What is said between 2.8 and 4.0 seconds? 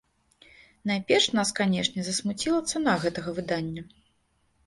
гэтага выдання.